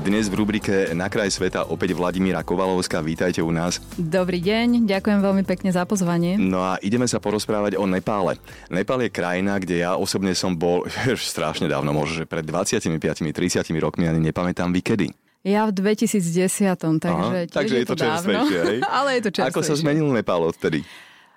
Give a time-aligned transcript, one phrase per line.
[0.00, 3.04] Dnes v rubrike Na kraj sveta opäť Vladimíra Kovalovská.
[3.04, 3.84] Vítajte u nás.
[4.00, 6.40] Dobrý deň, ďakujem veľmi pekne za pozvanie.
[6.40, 8.40] No a ideme sa porozprávať o Nepále.
[8.72, 10.88] Nepál je krajina, kde ja osobne som bol
[11.20, 13.28] strašne dávno, možno že pred 25-30
[13.76, 15.06] rokmi, ani nepamätám vy kedy.
[15.44, 18.48] Ja v 2010, takže Aha, takže je to, to dávno.
[18.48, 18.80] Hej?
[19.04, 19.52] Ale je to čerstvejšie.
[19.52, 20.80] Ako sa zmenil Nepál odtedy?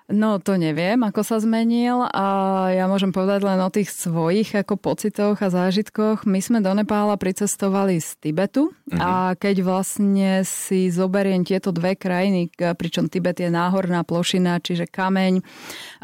[0.04, 2.26] No to neviem, ako sa zmenil a
[2.76, 6.28] ja môžem povedať len o tých svojich ako pocitoch a zážitkoch.
[6.28, 9.00] My sme do Nepála pricestovali z Tibetu mm-hmm.
[9.00, 15.40] a keď vlastne si zoberiem tieto dve krajiny, pričom Tibet je náhorná plošina, čiže kameň,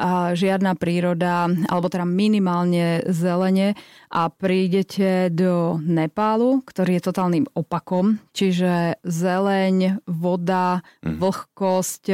[0.00, 3.76] a žiadna príroda, alebo teda minimálne zelene
[4.08, 11.20] a prídete do Nepálu, ktorý je totálnym opakom, čiže zeleň, voda, mm-hmm.
[11.20, 12.04] vlhkosť,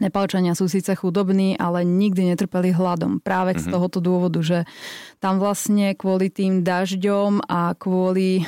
[0.00, 3.20] Nepalčania sú síce chudobní, ale nikdy netrpeli hladom.
[3.20, 3.64] Práve mm-hmm.
[3.64, 3.74] z mhm.
[3.76, 4.58] tohoto dôvodu, že
[5.20, 8.46] tam vlastne kvôli tým dažďom a kvôli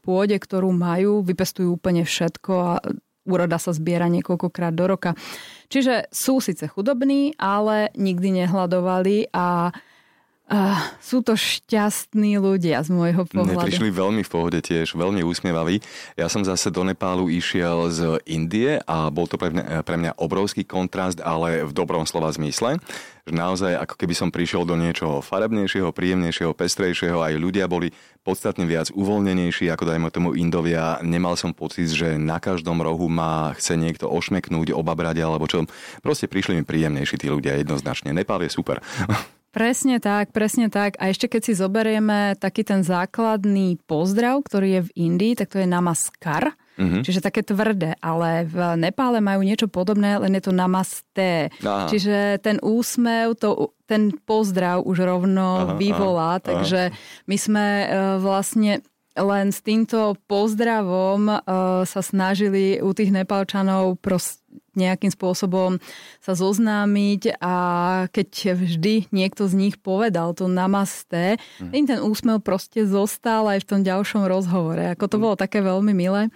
[0.00, 2.72] pôde, ktorú majú, vypestujú úplne všetko a
[3.26, 5.10] úroda sa zbiera niekoľkokrát do roka.
[5.66, 9.74] Čiže sú síce chudobní, ale nikdy nehľadovali a
[10.46, 13.58] Uh, sú to šťastní ľudia z môjho pohľadu.
[13.58, 15.82] Mne prišli veľmi v pohode tiež, veľmi úsmievaví.
[16.14, 20.14] Ja som zase do Nepálu išiel z Indie a bol to pre mňa, pre mňa
[20.22, 22.78] obrovský kontrast, ale v dobrom slova zmysle.
[23.26, 27.90] Že naozaj ako keby som prišiel do niečoho farebnejšieho, príjemnejšieho, pestrejšieho, aj ľudia boli
[28.22, 31.02] podstatne viac uvoľnenejší, ako dajme tomu Indovia.
[31.02, 35.66] Nemal som pocit, že na každom rohu ma chce niekto ošmeknúť, obabrať alebo čo.
[36.06, 38.14] Proste prišli mi príjemnejší tí ľudia jednoznačne.
[38.14, 38.78] Nepál je super.
[39.56, 41.00] Presne tak, presne tak.
[41.00, 45.64] A ešte keď si zoberieme taký ten základný pozdrav, ktorý je v Indii, tak to
[45.64, 46.52] je namaskar.
[46.76, 47.00] Mm-hmm.
[47.00, 51.48] Čiže také tvrdé, ale v Nepále majú niečo podobné, len je to namaste.
[51.64, 51.88] Aha.
[51.88, 57.24] Čiže ten úsmev, to, ten pozdrav už rovno aha, vyvolá, aha, takže aha.
[57.24, 57.88] my sme uh,
[58.20, 58.84] vlastne
[59.16, 61.40] len s týmto pozdravom uh,
[61.88, 64.44] sa snažili u tých Nepalčanov proste
[64.76, 65.80] nejakým spôsobom
[66.20, 67.54] sa zoznámiť a
[68.12, 71.72] keď vždy niekto z nich povedal to namaste, mm.
[71.72, 74.94] im ten úsmev proste zostal aj v tom ďalšom rozhovore.
[74.94, 75.22] Ako to mm.
[75.22, 76.28] bolo také veľmi milé.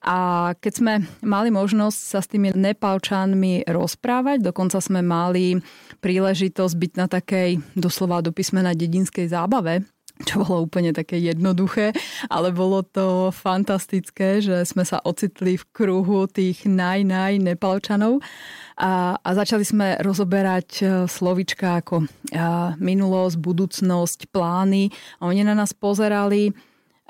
[0.00, 5.60] A keď sme mali možnosť sa s tými Nepalčanmi rozprávať, dokonca sme mali
[6.00, 9.84] príležitosť byť na takej doslova do písmena dedinskej zábave,
[10.28, 11.92] čo bolo úplne také jednoduché,
[12.28, 18.20] ale bolo to fantastické, že sme sa ocitli v kruhu tých naj-naj Nepalčanov
[18.80, 24.88] a, a začali sme rozoberať e, slovička ako a, minulosť, budúcnosť, plány.
[25.20, 26.56] A oni na nás pozerali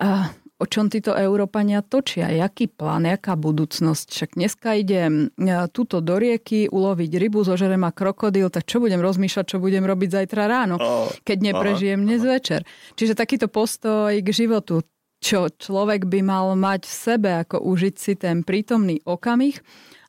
[0.03, 4.06] a, o čom títo Európania točia, jaký plán, jaká budúcnosť.
[4.12, 9.00] Však dneska idem e, túto do rieky uloviť rybu, zožerem a krokodil, tak čo budem
[9.00, 10.76] rozmýšľať, čo budem robiť zajtra ráno,
[11.25, 12.69] keď neprežijem dnes večer.
[13.00, 14.84] Čiže takýto postoj k životu,
[15.21, 19.60] čo človek by mal mať v sebe, ako užiť si ten prítomný okamih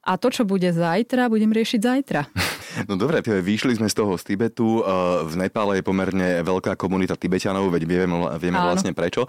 [0.02, 2.22] a to, čo bude zajtra, budem riešiť zajtra.
[2.88, 4.80] No dobre, vyšli sme z toho z Tibetu.
[5.28, 9.28] V Nepále je pomerne veľká komunita Tibetanov, veď vieme, vieme vlastne prečo.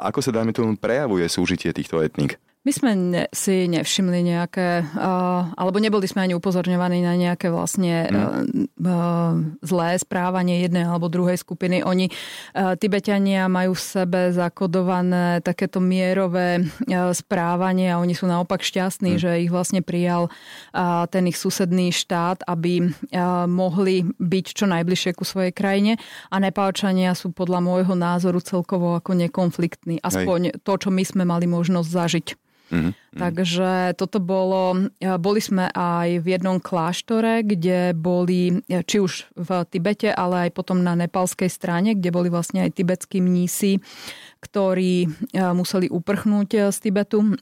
[0.00, 2.40] Ako sa, dajme tomu, prejavuje súžitie týchto etník?
[2.64, 8.08] My sme ne, si nevšimli nejaké, uh, alebo neboli sme ani upozorňovaní na nejaké vlastne
[8.08, 11.84] uh, uh, zlé správanie jednej alebo druhej skupiny.
[11.84, 18.64] Oni, uh, Tibetania, majú v sebe zakodované takéto mierové uh, správanie a oni sú naopak
[18.64, 19.20] šťastní, mm.
[19.20, 25.12] že ich vlastne prijal uh, ten ich susedný štát, aby uh, mohli byť čo najbližšie
[25.12, 26.00] ku svojej krajine
[26.32, 30.00] a Nepálčania sú podľa môjho názoru celkovo ako nekonfliktní.
[30.00, 30.64] Aspoň Hej.
[30.64, 32.28] to, čo my sme mali možnosť zažiť.
[32.72, 33.20] Mm-hmm.
[33.20, 40.08] Takže toto bolo, boli sme aj v jednom kláštore, kde boli, či už v Tibete,
[40.10, 43.84] ale aj potom na nepalskej strane, kde boli vlastne aj tibetskí mnísi,
[44.40, 45.06] ktorí
[45.54, 47.36] museli uprchnúť z Tibetu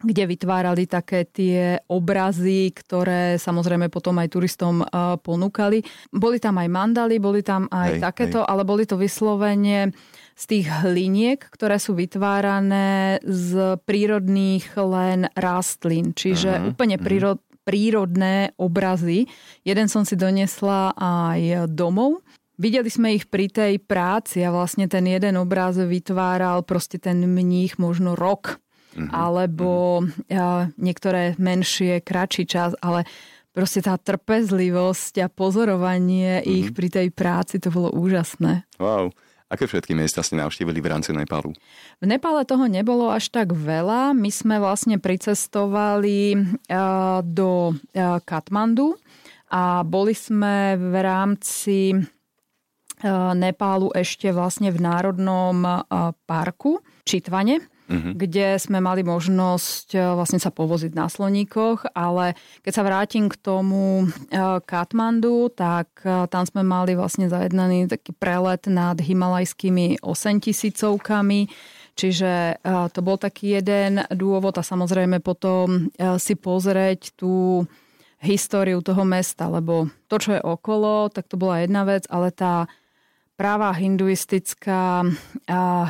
[0.00, 4.80] kde vytvárali také tie obrazy, ktoré samozrejme potom aj turistom
[5.20, 5.84] ponúkali.
[6.08, 8.48] Boli tam aj mandaly, boli tam aj hej, takéto, hej.
[8.48, 9.92] ale boli to vyslovene
[10.40, 16.16] z tých hliniek, ktoré sú vytvárané z prírodných len rastlín.
[16.16, 17.04] Čiže uh-huh, úplne uh-huh.
[17.04, 19.28] Prírod, prírodné obrazy.
[19.68, 22.24] Jeden som si donesla aj domov.
[22.56, 27.76] Videli sme ich pri tej práci a vlastne ten jeden obraz vytváral proste ten mních
[27.76, 28.60] možno rok.
[28.90, 30.74] Uh-huh, alebo uh-huh.
[30.74, 33.06] niektoré menšie, kratší čas, ale
[33.54, 36.50] proste tá trpezlivosť a pozorovanie uh-huh.
[36.50, 38.66] ich pri tej práci, to bolo úžasné.
[38.82, 39.14] Wow.
[39.50, 41.50] Aké všetky miesta ste navštívili v rámci Nepálu?
[41.98, 44.14] V Nepále toho nebolo až tak veľa.
[44.14, 46.38] My sme vlastne pricestovali
[47.26, 47.74] do
[48.22, 48.94] Katmandu
[49.50, 51.98] a boli sme v rámci
[53.34, 55.82] Nepálu ešte vlastne v Národnom
[56.30, 57.58] parku Čitvane
[57.90, 58.14] uh-huh.
[58.14, 63.34] kde sme mali možnosť e, vlastne sa povoziť na sloníkoch, ale keď sa vrátim k
[63.36, 70.46] tomu e, Katmandu, tak e, tam sme mali vlastne zajednaný taký prelet nad himalajskými 8
[70.46, 71.50] tisícovkami,
[71.90, 72.64] Čiže
[72.96, 77.66] to bol taký jeden dôvod a samozrejme potom si pozrieť tú
[78.24, 82.72] históriu toho mesta, lebo to, čo je okolo, tak to bola jedna vec, ale tá
[83.40, 85.00] práva hinduistická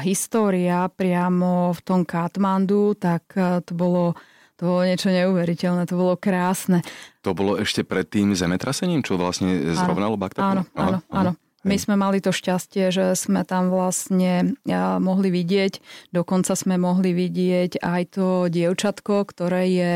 [0.06, 4.14] história priamo v tom Katmandu, tak e, to bolo,
[4.54, 6.86] to bolo niečo neuveriteľné, to bolo krásne.
[7.26, 10.46] To bolo ešte pred tým zemetrasením, čo vlastne zrovnalo Baktapu?
[10.46, 11.34] Áno, áno, áno.
[11.60, 14.56] My sme mali to šťastie, že sme tam vlastne
[15.02, 19.92] mohli vidieť, dokonca sme mohli vidieť aj to dievčatko, ktoré je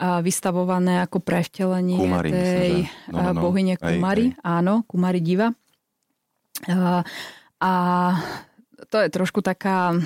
[0.00, 2.70] vystavované ako prevtelenie Kumari, tej
[3.12, 3.40] no, no, no.
[3.44, 4.32] bohyne Kumari.
[4.32, 4.54] Aj, aj.
[4.64, 5.52] Áno, Kumari Diva.
[7.60, 7.72] A
[8.90, 9.96] to je trošku taká...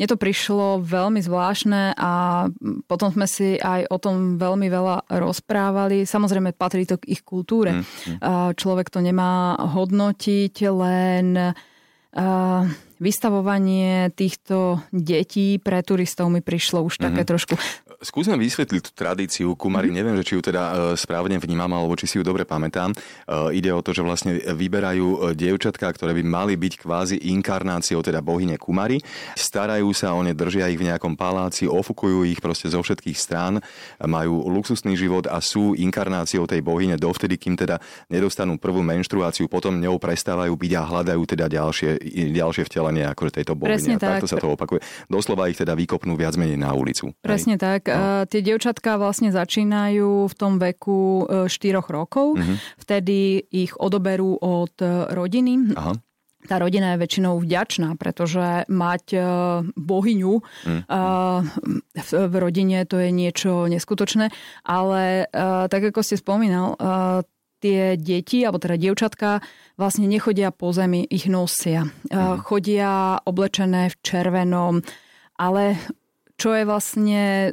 [0.00, 2.48] Mne to prišlo veľmi zvláštne a
[2.88, 6.08] potom sme si aj o tom veľmi veľa rozprávali.
[6.08, 7.76] Samozrejme, patrí to k ich kultúre.
[7.76, 8.18] Mm, mm.
[8.56, 11.52] Človek to nemá hodnotiť, len
[13.00, 17.30] vystavovanie týchto detí pre turistov mi prišlo už také mm-hmm.
[17.30, 17.54] trošku
[18.00, 19.92] skúsme vysvetliť tú tradíciu Kumary.
[19.92, 19.98] Mm-hmm.
[20.00, 22.96] Neviem, že či ju teda e, správne vnímam, alebo či si ju dobre pamätám.
[22.96, 22.96] E,
[23.60, 28.24] ide o to, že vlastne vyberajú e, dievčatka, ktoré by mali byť kvázi inkarnáciou teda
[28.24, 29.04] bohyne Kumary.
[29.36, 33.60] Starajú sa o ne, držia ich v nejakom paláci, ofukujú ich proste zo všetkých strán,
[34.00, 37.76] majú luxusný život a sú inkarnáciou tej bohyne dovtedy, kým teda
[38.08, 42.00] nedostanú prvú menštruáciu, potom ňou prestávajú byť a hľadajú teda ďalšie,
[42.32, 43.76] ďalšie vtelenie akože tejto bohyne.
[43.76, 44.24] Presne tak.
[44.24, 44.80] Takto sa to opakuje.
[45.12, 47.12] Doslova ich teda vykopnú viac menej na ulicu.
[47.20, 47.62] Presne Hej.
[47.62, 47.89] tak.
[47.94, 48.24] No.
[48.26, 52.38] Tie dievčatka vlastne začínajú v tom veku 4 e, rokov.
[52.38, 52.56] Mm-hmm.
[52.78, 53.18] Vtedy
[53.50, 55.74] ich odoberú od e, rodiny.
[55.74, 55.94] Aha
[56.48, 59.12] tá rodina je väčšinou vďačná, pretože mať
[59.76, 60.82] bohyňu mm.
[62.08, 64.32] v rodine to je niečo neskutočné,
[64.64, 65.28] ale
[65.68, 66.80] tak ako ste spomínal,
[67.60, 69.44] tie deti, alebo teda dievčatka
[69.76, 71.86] vlastne nechodia po zemi, ich nosia.
[72.08, 72.40] Mm.
[72.40, 74.80] Chodia oblečené v červenom,
[75.36, 75.76] ale
[76.40, 77.52] čo je vlastne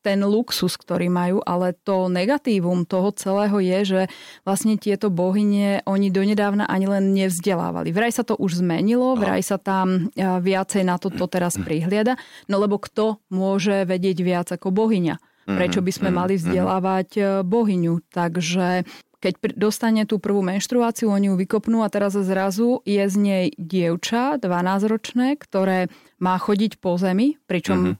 [0.00, 4.00] ten luxus, ktorý majú, ale to negatívum toho celého je, že
[4.48, 7.92] vlastne tieto bohyne oni donedávna ani len nevzdelávali.
[7.92, 12.16] Vraj sa to už zmenilo, vraj sa tam e, viacej na toto teraz prihliada,
[12.48, 15.20] no lebo kto môže vedieť viac ako bohyňa?
[15.20, 17.94] Mhm, Prečo by sme mhm, mali vzdelávať e, bohyňu?
[18.08, 18.88] Takže
[19.20, 24.40] keď dostane tú prvú menštruáciu, oni ju vykopnú a teraz zrazu je z nej dievča,
[24.40, 27.99] 12-ročné, ktoré má chodiť po zemi, pričom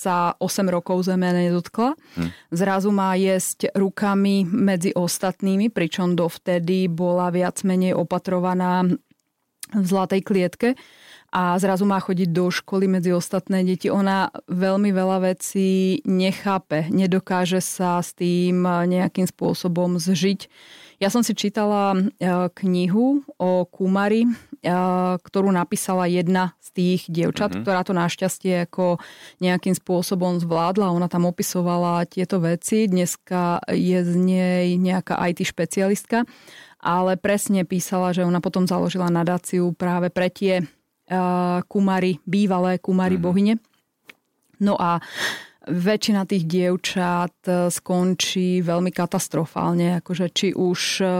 [0.00, 1.92] sa 8 rokov zeme nedotkla.
[2.16, 2.28] Hm.
[2.48, 8.88] Zrazu má jesť rukami medzi ostatnými, pričom dovtedy bola viac menej opatrovaná
[9.70, 10.68] v zlatej klietke
[11.30, 13.86] a zrazu má chodiť do školy medzi ostatné deti.
[13.86, 20.50] Ona veľmi veľa vecí nechápe, nedokáže sa s tým nejakým spôsobom zžiť.
[20.98, 22.00] Ja som si čítala e,
[22.60, 24.26] knihu o Kumari,
[24.60, 27.64] ktorú napísala jedna z tých dievčat, mm-hmm.
[27.64, 29.00] ktorá to našťastie ako
[29.40, 30.92] nejakým spôsobom zvládla.
[30.92, 32.84] Ona tam opisovala tieto veci.
[32.84, 36.28] Dneska je z nej nejaká IT špecialistka,
[36.76, 43.16] ale presne písala, že ona potom založila nadáciu práve pre tie uh, kumary, bývalé kumary
[43.16, 43.24] mm-hmm.
[43.24, 43.54] bohyne.
[44.60, 45.00] No a
[45.68, 51.10] väčšina tých dievčat e, skončí veľmi katastrofálne, akože či už e, e,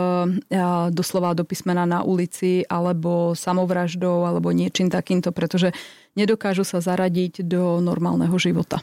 [0.89, 5.77] doslova do písmena na ulici, alebo samovraždou, alebo niečím takýmto, pretože
[6.17, 8.81] nedokážu sa zaradiť do normálneho života.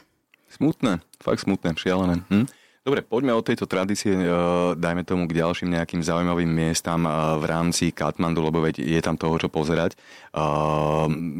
[0.48, 2.22] Smutné, fakt smutné, šialené.
[2.30, 2.46] Hm?
[2.88, 4.24] Dobre, poďme od tejto tradície, e,
[4.72, 9.20] dajme tomu k ďalším nejakým zaujímavým miestam e, v rámci Katmandu, lebo veď je tam
[9.20, 9.92] toho, čo pozerať.
[9.92, 9.96] E,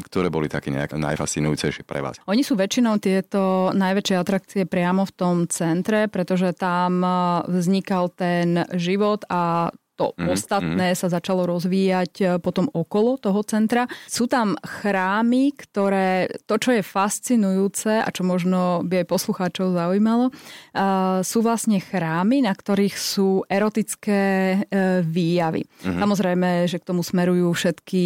[0.05, 2.21] ktoré boli také nejak najfascinujúcejšie pre vás?
[2.29, 7.01] Oni sú väčšinou tieto najväčšie atrakcie priamo v tom centre, pretože tam
[7.49, 10.97] vznikal ten život a to mm, ostatné mm.
[10.97, 13.83] sa začalo rozvíjať e, potom okolo toho centra.
[14.07, 20.31] Sú tam chrámy, ktoré, to čo je fascinujúce a čo možno by aj poslucháčov zaujímalo,
[20.31, 24.23] uh, sú vlastne chrámy, na ktorých sú erotické
[24.55, 25.67] uh, výjavy.
[25.83, 25.99] Mm.
[25.99, 28.01] Samozrejme, že k tomu smerujú všetky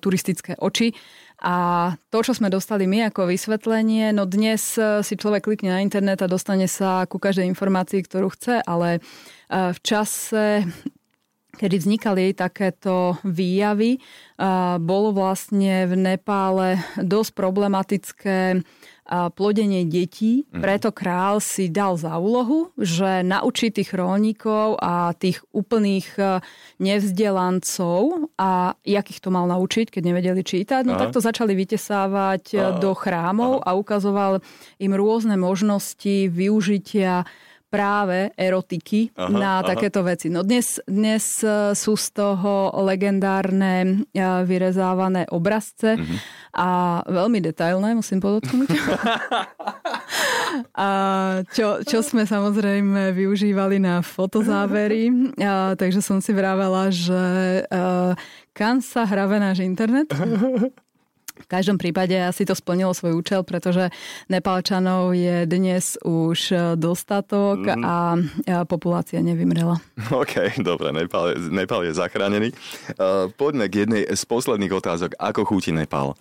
[0.00, 0.96] turistické oči.
[1.44, 6.24] A to, čo sme dostali my ako vysvetlenie, no dnes si človek klikne na internet
[6.24, 9.04] a dostane sa ku každej informácii, ktorú chce, ale
[9.50, 10.64] v čase
[11.56, 13.98] kedy vznikali takéto výjavy,
[14.80, 18.60] bolo vlastne v Nepále dosť problematické
[19.06, 20.44] plodenie detí.
[20.50, 20.60] Mhm.
[20.60, 26.22] Preto král si dal za úlohu, že naučí tých rolníkov a tých úplných e,
[26.82, 32.42] nevzdelancov a jak ich to mal naučiť, keď nevedeli čítať, no tak to začali vytesávať
[32.50, 32.82] e, Aha.
[32.82, 33.72] do chrámov Aha.
[33.72, 34.42] a ukazoval
[34.82, 37.30] im rôzne možnosti využitia
[37.66, 39.66] práve erotiky aha, na aha.
[39.74, 40.30] takéto veci.
[40.30, 46.18] No dnes, dnes e, sú z toho legendárne e, vyrezávané obrazce uh-huh.
[46.54, 46.68] a
[47.04, 48.70] veľmi detailné, musím podotknúť.
[50.78, 50.88] a
[51.50, 58.14] čo, čo sme samozrejme využívali na fotozávery, a, takže som si vravela, že uh,
[58.54, 60.08] kam sa hrabe náš internet?
[61.36, 63.92] V každom prípade asi to splnilo svoj účel, pretože
[64.32, 67.82] Nepalčanov je dnes už e, dostatok mm.
[67.84, 67.96] a
[68.64, 69.78] populácia nevymrela.
[70.12, 72.48] OK, dobre, Nepal, Nepal je zachránený.
[72.96, 75.10] Uh, poďme k jednej z posledných otázok.
[75.20, 76.16] Ako chutí Nepal?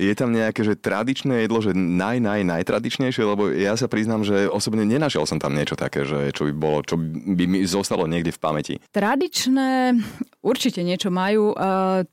[0.00, 4.48] Je tam nejaké, že tradičné jedlo, že naj, naj, najtradičnejšie, lebo ja sa priznám, že
[4.48, 8.32] osobne nenašiel som tam niečo také, že čo by bolo, čo by mi zostalo niekde
[8.32, 8.74] v pamäti.
[8.88, 10.00] Tradičné
[10.40, 11.52] určite niečo majú.
[11.52, 11.56] E,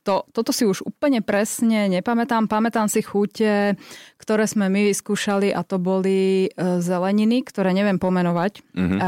[0.03, 2.51] to, toto si už úplne presne nepamätám.
[2.51, 3.79] Pamätám si chute,
[4.19, 6.49] ktoré sme my vyskúšali a to boli e,
[6.83, 8.61] zeleniny, ktoré neviem pomenovať.
[8.75, 8.99] Mm-hmm.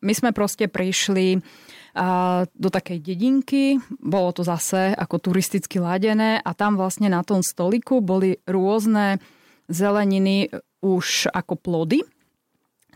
[0.00, 1.40] My sme proste prišli
[2.52, 3.80] do takej dedinky.
[3.96, 9.16] Bolo to zase ako turisticky ladené a tam vlastne na tom stoliku boli rôzne
[9.72, 10.52] zeleniny
[10.84, 12.04] už ako plody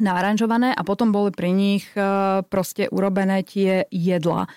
[0.01, 2.01] naranžované a potom boli pri nich e,
[2.49, 4.49] proste urobené tie jedla.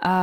[0.00, 0.14] A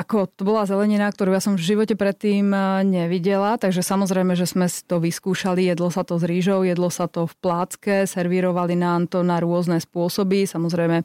[0.00, 4.48] ako to bola zelenina, ktorú ja som v živote predtým e, nevidela, takže samozrejme, že
[4.48, 9.12] sme to vyskúšali, jedlo sa to s rýžou, jedlo sa to v plácke, servírovali nám
[9.12, 11.04] to na rôzne spôsoby, samozrejme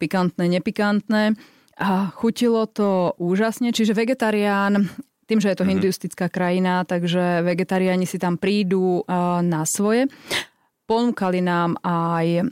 [0.00, 1.36] pikantné, nepikantné.
[1.76, 4.88] A chutilo to úžasne, čiže vegetarián,
[5.28, 5.76] tým, že je to mm-hmm.
[5.76, 9.12] hinduistická krajina, takže vegetariáni si tam prídu e,
[9.44, 10.08] na svoje.
[10.86, 12.46] Ponúkali nám aj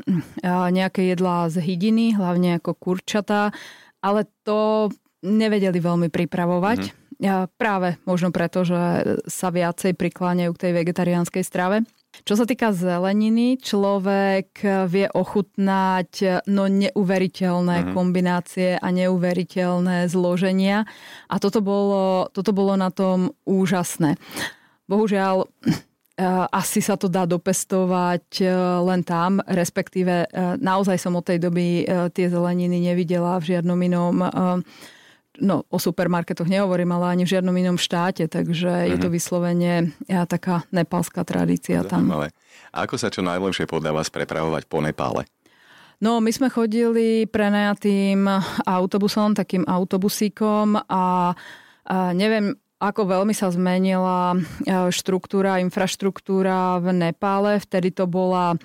[0.75, 3.55] nejaké jedlá z hydiny, hlavne ako kurčata,
[4.03, 4.91] ale to
[5.25, 6.81] nevedeli veľmi pripravovať.
[6.85, 7.03] Mm-hmm.
[7.23, 11.89] Ja, práve možno preto, že sa viacej prikláňajú k tej vegetariánskej strave.
[12.23, 17.95] Čo sa týka zeleniny, človek vie ochutnať no neuveriteľné mm-hmm.
[17.95, 20.87] kombinácie a neuveriteľné zloženia
[21.27, 24.15] a toto bolo, toto bolo na tom úžasné.
[24.87, 25.51] Bohužiaľ,
[26.55, 28.47] asi sa to dá dopestovať
[28.87, 30.31] len tam, respektíve
[30.63, 31.83] naozaj som od tej doby
[32.15, 34.15] tie zeleniny nevidela v žiadnom inom
[35.41, 38.91] no o supermarketoch nehovorím, ale ani v žiadnom inom štáte, takže mm-hmm.
[38.95, 39.15] je to mhm.
[39.15, 39.73] vyslovene
[40.07, 42.11] ja, taká nepálska tradícia tam.
[42.11, 42.31] Ale
[42.75, 45.27] ako sa čo najlepšie podľa vás prepravovať po Nepále?
[46.03, 48.27] No, my sme chodili prenajatým
[48.67, 51.07] autobusom, takým autobusíkom a, a
[52.13, 54.37] neviem, ako veľmi sa zmenila
[54.91, 57.63] štruktúra, infraštruktúra v Nepále.
[57.63, 58.59] Vtedy to bola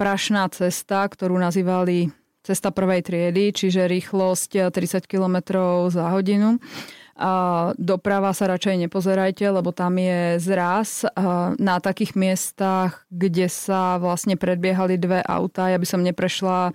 [0.00, 2.08] prašná cesta, ktorú nazývali
[2.50, 5.38] cesta prvej triedy, čiže rýchlosť 30 km
[5.86, 6.58] za hodinu.
[7.20, 7.32] A
[7.76, 11.04] doprava sa radšej nepozerajte, lebo tam je zraz
[11.60, 15.68] na takých miestach, kde sa vlastne predbiehali dve autá.
[15.68, 16.72] Ja by som neprešla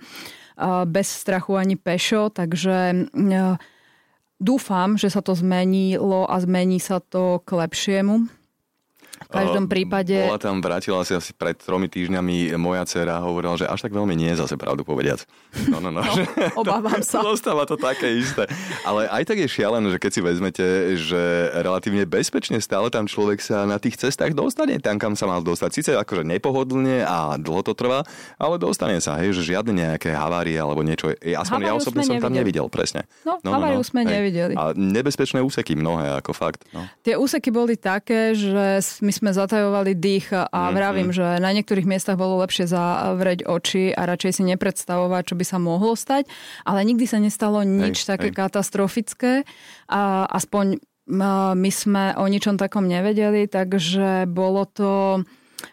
[0.86, 3.10] bez strachu ani pešo, takže
[4.38, 8.30] dúfam, že sa to zmenilo a zmení sa to k lepšiemu.
[9.26, 10.12] V každom prípade...
[10.12, 14.14] Bola tam, vrátila si asi pred tromi týždňami moja dcera hovorila, že až tak veľmi
[14.14, 15.24] nie je zase pravdu povediac.
[15.72, 16.04] No, no, no.
[16.04, 16.16] no
[16.60, 17.24] obávam sa.
[17.26, 18.46] Zostáva to také isté.
[18.86, 20.66] Ale aj tak je šialené, že keď si vezmete,
[21.00, 25.42] že relatívne bezpečne stále tam človek sa na tých cestách dostane tam, kam sa mal
[25.42, 25.70] dostať.
[25.72, 28.06] Sice akože nepohodlne a dlho to trvá,
[28.38, 31.10] ale dostane sa, hej, že žiadne nejaké havárie alebo niečo.
[31.16, 33.08] Aspoň havariu ja osobne som tam nevidel, presne.
[33.26, 34.12] No, no, no, no sme hej.
[34.22, 34.54] nevideli.
[34.54, 36.62] A nebezpečné úseky mnohé, ako fakt.
[36.70, 36.86] No.
[37.02, 40.74] Tie úseky boli také, že my sme zatajovali dých a mm-hmm.
[40.74, 45.44] vravím, že na niektorých miestach bolo lepšie zavrieť oči a radšej si nepredstavovať, čo by
[45.46, 46.26] sa mohlo stať,
[46.66, 48.36] ale nikdy sa nestalo nič hej, také hej.
[48.36, 49.46] katastrofické
[49.86, 50.82] a aspoň
[51.54, 55.22] my sme o ničom takom nevedeli, takže bolo to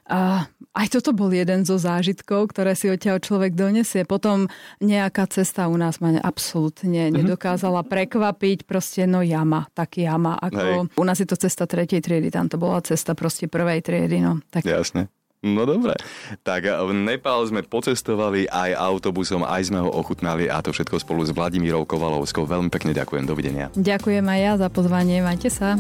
[0.10, 4.10] a aj toto bol jeden zo zážitkov, ktoré si odtiaľ človek donesie.
[4.10, 4.50] Potom
[4.82, 7.24] nejaká cesta u nás ma absolútne mhm.
[7.24, 8.66] nedokázala prekvapiť.
[8.66, 10.36] Proste no jama, taký jama.
[10.42, 14.18] Ako, u nás je to cesta tretej triedy, tam to bola cesta proste prvej triedy.
[14.20, 14.66] No, tak.
[14.66, 15.14] Jasne.
[15.44, 16.00] No dobre.
[16.48, 21.28] Tak v Nepál sme pocestovali aj autobusom, aj sme ho ochutnali a to všetko spolu
[21.28, 22.48] s Vladimírou Kovalovskou.
[22.48, 23.28] Veľmi pekne ďakujem.
[23.28, 23.68] Dovidenia.
[23.76, 25.20] Ďakujem aj ja za pozvanie.
[25.20, 25.76] Majte sa.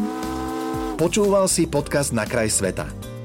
[0.99, 3.12] Počúval si podcast Na kraj sveta.